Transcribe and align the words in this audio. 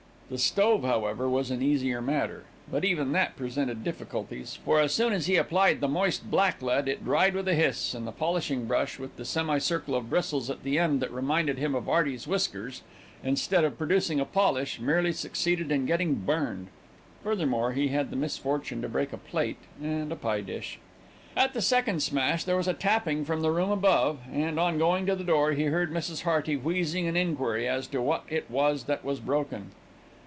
The 0.31 0.37
stove, 0.37 0.83
however, 0.83 1.27
was 1.27 1.51
an 1.51 1.61
easier 1.61 2.01
matter; 2.01 2.43
but 2.71 2.85
even 2.85 3.11
that 3.11 3.35
presented 3.35 3.83
difficulties; 3.83 4.57
for, 4.63 4.79
as 4.79 4.93
soon 4.93 5.11
as 5.11 5.25
he 5.25 5.35
applied 5.35 5.81
the 5.81 5.89
moist 5.89 6.31
blacklead, 6.31 6.87
it 6.87 7.03
dried 7.03 7.33
with 7.33 7.49
a 7.49 7.53
hiss 7.53 7.93
and 7.93 8.07
the 8.07 8.13
polishing 8.13 8.63
brush, 8.65 8.97
with 8.97 9.17
the 9.17 9.25
semi 9.25 9.57
circle 9.57 9.93
of 9.93 10.09
bristles 10.09 10.49
at 10.49 10.63
the 10.63 10.79
end 10.79 11.01
that 11.01 11.11
reminded 11.11 11.57
him 11.57 11.75
of 11.75 11.89
"'Earty's 11.89 12.27
whiskers," 12.29 12.81
instead 13.21 13.65
of 13.65 13.77
producing 13.77 14.21
a 14.21 14.25
polish, 14.25 14.79
merely 14.79 15.11
succeeded 15.11 15.69
in 15.69 15.85
getting 15.85 16.15
burned. 16.15 16.67
Furthermore, 17.21 17.73
he 17.73 17.89
had 17.89 18.09
the 18.09 18.15
misfortune 18.15 18.81
to 18.81 18.87
break 18.87 19.11
a 19.11 19.17
plate 19.17 19.57
and 19.83 20.13
a 20.13 20.15
pie 20.15 20.39
dish. 20.39 20.79
At 21.35 21.53
the 21.53 21.61
second 21.61 22.01
smash, 22.01 22.45
there 22.45 22.55
was 22.55 22.69
a 22.69 22.73
tapping 22.73 23.25
from 23.25 23.41
the 23.41 23.51
room 23.51 23.69
above, 23.69 24.19
and, 24.31 24.57
on 24.57 24.77
going 24.77 25.05
to 25.07 25.15
the 25.17 25.25
door, 25.25 25.51
he 25.51 25.63
heard 25.65 25.91
Mrs. 25.91 26.21
Hearty 26.21 26.55
wheezing 26.55 27.05
an 27.05 27.17
enquiry 27.17 27.67
as 27.67 27.85
to 27.87 28.01
what 28.01 28.23
it 28.29 28.49
was 28.49 28.85
that 28.85 29.03
was 29.03 29.19
broken. 29.19 29.71